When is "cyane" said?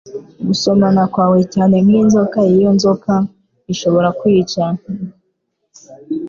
1.53-1.75